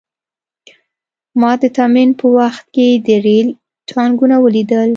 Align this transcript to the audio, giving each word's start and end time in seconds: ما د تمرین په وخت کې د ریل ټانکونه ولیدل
ما 1.39 1.51
د 1.61 1.63
تمرین 1.77 2.09
په 2.19 2.25
وخت 2.37 2.63
کې 2.75 2.87
د 3.05 3.07
ریل 3.25 3.47
ټانکونه 3.89 4.35
ولیدل 4.45 4.89